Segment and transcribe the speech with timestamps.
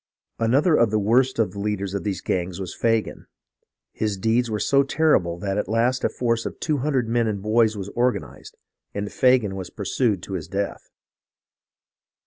[0.49, 3.27] "Another of the worst of the leaders of these gangs was Faaan.
[3.91, 7.39] His deeds were so terrible that at last a force of two hundred men and
[7.39, 8.57] boys was organized,
[8.95, 10.89] and Fagan was pursued to his death.